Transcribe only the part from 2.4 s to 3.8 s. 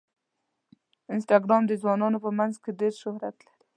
کې ډېر شهرت لري.